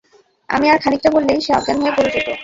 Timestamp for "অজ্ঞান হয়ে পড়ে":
1.53-2.09